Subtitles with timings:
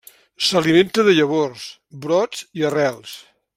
[0.45, 1.67] S'alimenta de llavors,
[2.07, 3.15] brots i arrels.